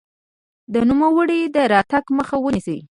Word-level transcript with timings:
د 0.73 0.75
نوموړي 0.89 1.39
د 1.55 1.57
راتګ 1.73 2.05
مخه 2.17 2.35
ونیسي. 2.41 2.77